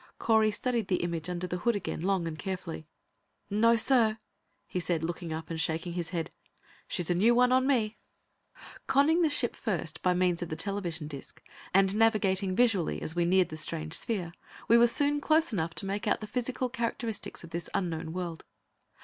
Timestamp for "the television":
10.49-11.07